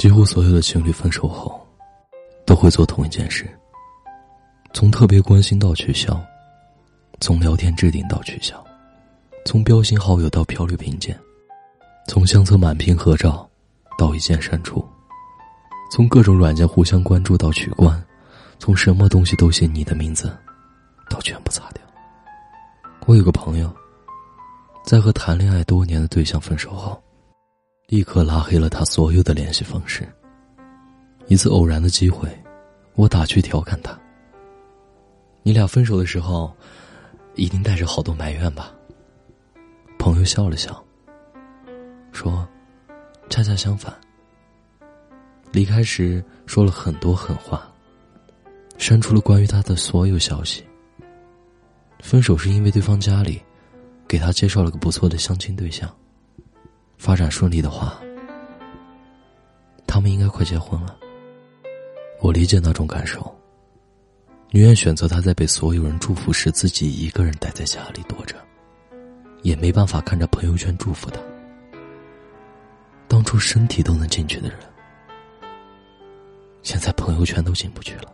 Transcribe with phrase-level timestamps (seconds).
[0.00, 1.60] 几乎所有的情侣分手后，
[2.46, 3.46] 都会做同一件事：
[4.72, 6.18] 从特别关心到取消，
[7.20, 8.64] 从聊天置顶到取消，
[9.44, 11.14] 从标新好友到漂流平键，
[12.08, 13.46] 从相册满屏合照
[13.98, 14.82] 到一键删除，
[15.92, 18.02] 从各种软件互相关注到取关，
[18.58, 20.34] 从什么东西都写你的名字，
[21.10, 21.82] 到全部擦掉。
[23.04, 23.70] 我有个朋友，
[24.82, 26.98] 在和谈恋爱多年的对象分手后。
[27.90, 30.08] 立刻拉黑了他所有的联系方式。
[31.26, 32.28] 一次偶然的机会，
[32.94, 33.98] 我打趣调侃他
[35.42, 36.56] ：“你俩分手的时候，
[37.34, 38.72] 一定带着好多埋怨吧？”
[39.98, 40.80] 朋友笑了笑，
[42.12, 42.48] 说
[43.28, 43.92] ：“恰恰相反。
[45.50, 47.68] 离开时说了很多狠话，
[48.78, 50.64] 删除了关于他的所有消息。
[51.98, 53.42] 分手是因为对方家里
[54.06, 55.92] 给他介绍了个不错的相亲对象。”
[57.00, 57.98] 发展顺利的话，
[59.86, 60.94] 他们应该快结婚了。
[62.20, 63.34] 我理解那种感受，
[64.50, 68.36] 宁愿选择他在被所有人祝福时，自己一个人待在家里躲着，
[69.40, 71.18] 也没办法看着朋友圈祝福他。
[73.08, 74.58] 当初身体都能进去的人，
[76.60, 78.12] 现在朋友圈都进不去了。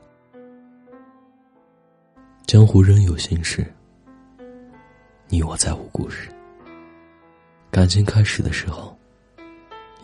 [2.47, 3.66] 江湖仍有心事，
[5.27, 6.30] 你我再无故事。
[7.77, 8.96] 感情开始的时候，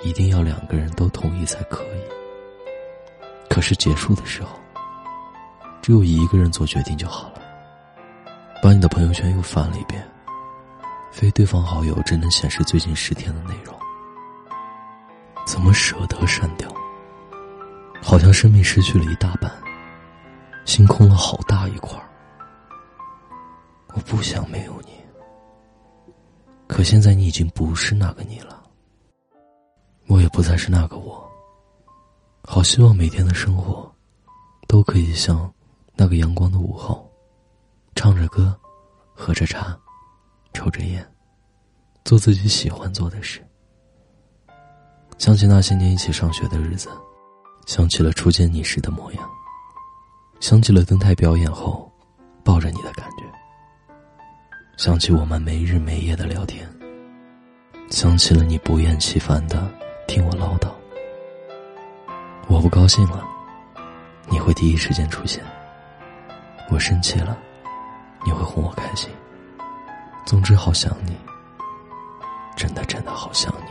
[0.03, 2.03] 一定要两个人都同意才可以。
[3.48, 4.61] 可是结束的时候，
[5.81, 7.41] 只有一个人做决定就好了。
[8.62, 10.06] 把你的朋友圈又翻了一遍，
[11.11, 13.75] 非对方好友只能显示最近十天的内容。
[15.47, 16.69] 怎么舍得删掉？
[18.03, 19.50] 好像生命失去了一大半，
[20.67, 22.05] 心空了好大一块儿。
[23.95, 24.92] 我不想没有你。
[26.73, 28.62] 可现在你已经不是那个你了，
[30.06, 31.23] 我也不再是那个我。
[32.45, 33.95] 好希望每天的生活，
[34.67, 35.53] 都可以像
[35.95, 37.06] 那个阳光的午后，
[37.94, 38.59] 唱着歌，
[39.15, 39.78] 喝着茶，
[40.55, 41.06] 抽着烟，
[42.06, 43.47] 做自己喜欢做的事。
[45.19, 46.89] 想起那些年一起上学的日子，
[47.66, 49.31] 想起了初见你时的模样，
[50.41, 51.93] 想起了登台表演后，
[52.43, 53.22] 抱着你的感觉。
[54.82, 56.69] 想起我们没日没夜的聊天，
[57.91, 59.72] 想起了你不厌其烦的
[60.09, 60.69] 听我唠叨。
[62.48, 63.25] 我不高兴了，
[64.28, 65.41] 你会第一时间出现；
[66.69, 67.38] 我生气了，
[68.26, 69.09] 你会哄我开心。
[70.26, 71.16] 总之，好想你，
[72.56, 73.71] 真的真的好想你。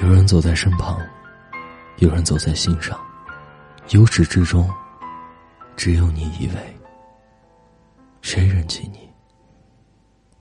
[0.00, 0.96] 有人走在身旁，
[1.96, 2.96] 有人走在心上，
[3.88, 4.72] 由始至终，
[5.76, 6.54] 只有你一位。
[8.20, 9.07] 谁人记你，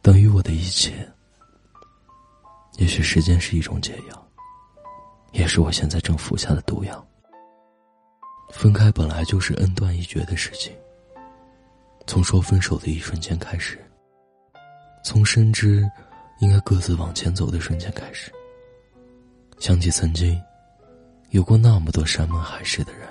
[0.07, 1.05] 等于我的一切。
[2.77, 4.27] 也许时间是一种解药，
[5.33, 7.05] 也是我现在正服下的毒药。
[8.49, 10.73] 分开本来就是恩断义绝的事情。
[12.05, 13.77] 从说分手的一瞬间开始，
[15.03, 15.85] 从深知
[16.39, 18.31] 应该各自往前走的瞬间开始，
[19.59, 20.41] 想起曾经
[21.31, 23.09] 有过那么多山盟海誓的人，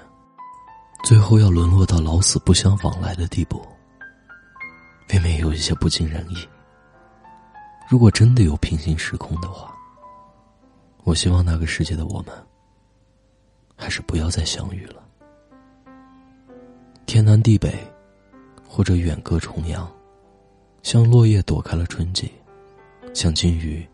[1.05, 3.62] 最后要沦落到老死不相往来的地步。
[5.11, 6.49] 未免有一些不尽人意。
[7.89, 9.73] 如果真的有平行时空的话，
[11.05, 12.35] 我希望那个世界的我们，
[13.77, 15.07] 还是不要再相遇了。
[17.07, 17.73] 天南地北，
[18.69, 19.89] 或者远隔重洋，
[20.83, 22.33] 像落叶躲开了春季，
[23.15, 23.87] 像金鱼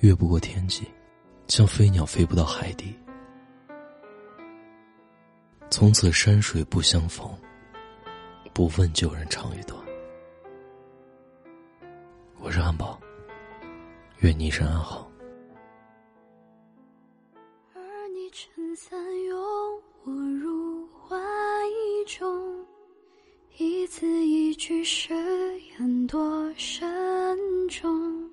[0.00, 0.84] 越不过天际，
[1.46, 2.92] 像飞鸟飞不到海底。
[5.70, 7.30] 从此山水不相逢，
[8.52, 9.80] 不问旧人长与短。
[12.40, 12.98] 我是汉堡，
[14.20, 15.08] 愿你一生安好。
[17.72, 19.38] 而你撑伞拥
[20.02, 21.16] 我入怀
[22.04, 22.66] 中，
[23.58, 25.14] 一字一句誓
[25.70, 28.28] 言多慎重。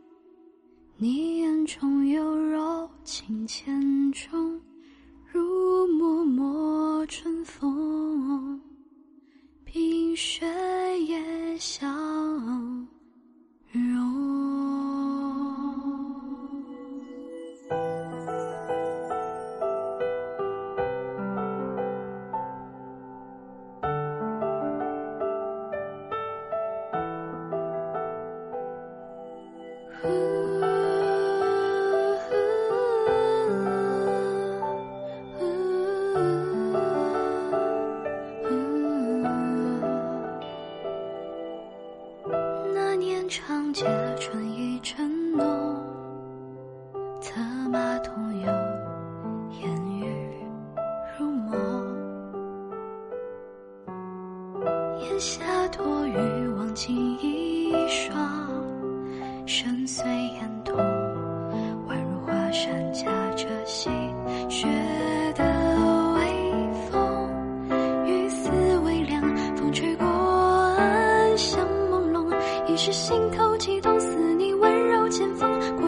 [0.97, 4.59] 你眼中有柔情千种，
[5.31, 8.59] 如脉脉春风，
[9.63, 10.47] 冰雪
[42.97, 43.85] 年长街
[44.19, 45.74] 春意正浓，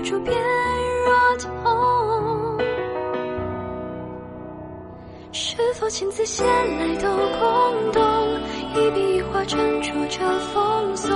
[0.07, 0.33] 书变
[1.05, 2.57] 若痛，
[5.33, 8.01] 是否情字写来都空洞？
[8.73, 11.11] 一笔一画斟酌着奉送，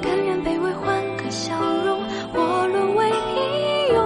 [0.00, 3.42] 甘愿卑微换个笑容，或沦为平
[3.96, 3.98] 庸。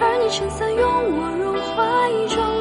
[0.00, 1.78] 而你撑伞拥我入怀
[2.26, 2.59] 中。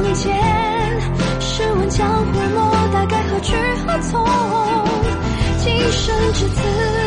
[0.00, 0.32] 从前
[1.40, 4.24] 试问江湖莫大该何去何从？
[5.58, 6.97] 今生至此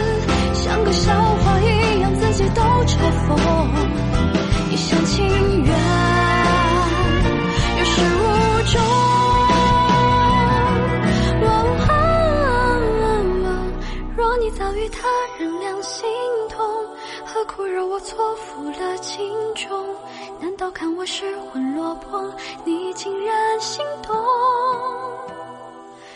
[17.56, 19.69] 苦肉，我错付了情衷；
[20.39, 22.33] 难道看我失魂落魄，
[22.63, 24.15] 你竟然心动？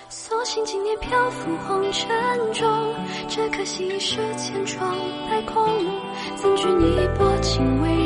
[0.08, 2.08] 所幸今年漂浮红尘
[2.54, 2.94] 中，
[3.28, 4.96] 只可惜已是千疮
[5.30, 5.68] 百孔，
[6.38, 8.05] 怎惧你薄情未？